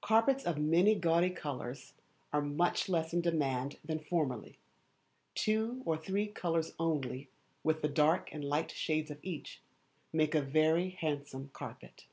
[0.00, 1.92] Carpets of many gaudy colours
[2.32, 4.58] are much less in demand than formerly.
[5.34, 7.28] Two or three colours only,
[7.62, 9.60] with the dark and light shades of each,
[10.14, 12.06] make a very handsome carpet.